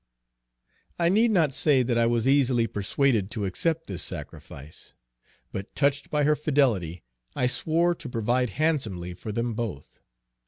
[0.97, 4.95] I need not say that I was easily persuaded to accept this sacrifice;
[5.51, 7.03] but touched by her fidelity,
[7.35, 10.01] I swore to provide handsomely for them both.